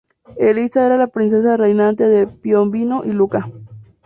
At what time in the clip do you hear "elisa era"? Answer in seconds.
0.37-0.97